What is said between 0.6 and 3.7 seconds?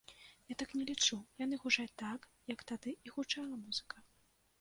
так не лічу, яны гучаць так, як тады і гучала